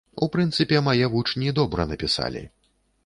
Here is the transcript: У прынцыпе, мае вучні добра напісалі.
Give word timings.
У 0.25 0.27
прынцыпе, 0.35 0.79
мае 0.87 1.09
вучні 1.15 1.53
добра 1.59 1.87
напісалі. 1.93 2.43